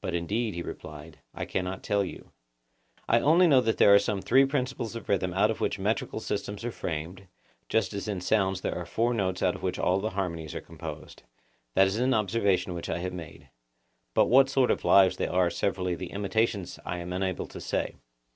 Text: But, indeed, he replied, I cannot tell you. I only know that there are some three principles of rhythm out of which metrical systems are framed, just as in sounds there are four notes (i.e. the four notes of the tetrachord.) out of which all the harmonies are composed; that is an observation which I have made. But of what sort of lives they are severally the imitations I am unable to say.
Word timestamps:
But, 0.00 0.16
indeed, 0.16 0.54
he 0.56 0.62
replied, 0.62 1.20
I 1.32 1.44
cannot 1.44 1.84
tell 1.84 2.02
you. 2.04 2.32
I 3.08 3.20
only 3.20 3.46
know 3.46 3.60
that 3.60 3.78
there 3.78 3.94
are 3.94 4.00
some 4.00 4.20
three 4.20 4.44
principles 4.44 4.96
of 4.96 5.08
rhythm 5.08 5.32
out 5.32 5.48
of 5.48 5.60
which 5.60 5.78
metrical 5.78 6.18
systems 6.18 6.64
are 6.64 6.72
framed, 6.72 7.28
just 7.68 7.94
as 7.94 8.08
in 8.08 8.20
sounds 8.20 8.62
there 8.62 8.74
are 8.74 8.84
four 8.84 9.14
notes 9.14 9.42
(i.e. 9.44 9.52
the 9.52 9.52
four 9.52 9.52
notes 9.52 9.52
of 9.52 9.52
the 9.52 9.52
tetrachord.) 9.52 9.52
out 9.52 9.54
of 9.54 9.62
which 9.62 9.78
all 9.78 10.00
the 10.10 10.14
harmonies 10.16 10.54
are 10.56 10.60
composed; 10.60 11.22
that 11.76 11.86
is 11.86 11.96
an 11.98 12.14
observation 12.14 12.74
which 12.74 12.88
I 12.90 12.98
have 12.98 13.12
made. 13.12 13.48
But 14.12 14.22
of 14.22 14.28
what 14.30 14.48
sort 14.50 14.72
of 14.72 14.84
lives 14.84 15.18
they 15.18 15.28
are 15.28 15.50
severally 15.50 15.94
the 15.94 16.10
imitations 16.10 16.80
I 16.84 16.98
am 16.98 17.12
unable 17.12 17.46
to 17.46 17.60
say. 17.60 17.94